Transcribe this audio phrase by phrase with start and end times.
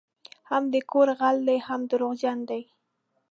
[0.49, 2.63] هم د کور غل دی هم دروغجن دی